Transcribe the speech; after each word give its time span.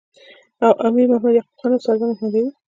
او 0.63 0.69
امیر 0.87 1.07
محمد 1.11 1.33
یعقوب 1.35 1.57
خان 1.61 1.71
او 1.73 1.83
سردار 1.85 2.07
محمد 2.09 2.33
ایوب 2.35 2.53